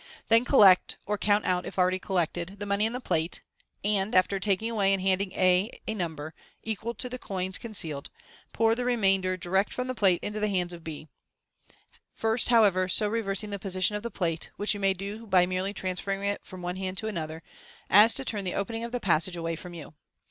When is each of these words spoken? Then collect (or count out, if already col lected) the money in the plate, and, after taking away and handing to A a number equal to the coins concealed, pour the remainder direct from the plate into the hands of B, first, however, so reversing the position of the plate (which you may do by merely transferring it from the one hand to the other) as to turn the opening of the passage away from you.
Then 0.29 0.45
collect 0.45 0.97
(or 1.05 1.15
count 1.15 1.45
out, 1.45 1.63
if 1.63 1.77
already 1.77 1.99
col 1.99 2.15
lected) 2.15 2.55
the 2.59 2.65
money 2.65 2.87
in 2.87 2.93
the 2.93 2.99
plate, 2.99 3.43
and, 3.83 4.15
after 4.15 4.39
taking 4.39 4.67
away 4.71 4.93
and 4.93 4.99
handing 5.03 5.29
to 5.29 5.39
A 5.39 5.69
a 5.87 5.93
number 5.93 6.33
equal 6.63 6.95
to 6.95 7.07
the 7.07 7.19
coins 7.19 7.59
concealed, 7.59 8.09
pour 8.51 8.73
the 8.73 8.83
remainder 8.83 9.37
direct 9.37 9.71
from 9.71 9.85
the 9.85 9.93
plate 9.93 10.19
into 10.23 10.39
the 10.39 10.47
hands 10.49 10.73
of 10.73 10.83
B, 10.83 11.07
first, 12.15 12.49
however, 12.49 12.87
so 12.87 13.07
reversing 13.07 13.51
the 13.51 13.59
position 13.59 13.95
of 13.95 14.01
the 14.01 14.09
plate 14.09 14.49
(which 14.57 14.73
you 14.73 14.79
may 14.79 14.95
do 14.95 15.27
by 15.27 15.45
merely 15.45 15.71
transferring 15.71 16.23
it 16.23 16.41
from 16.43 16.61
the 16.61 16.65
one 16.65 16.77
hand 16.77 16.97
to 16.97 17.05
the 17.11 17.21
other) 17.21 17.43
as 17.87 18.15
to 18.15 18.25
turn 18.25 18.43
the 18.43 18.55
opening 18.55 18.83
of 18.83 18.91
the 18.91 18.99
passage 18.99 19.35
away 19.37 19.55
from 19.55 19.75
you. 19.75 19.93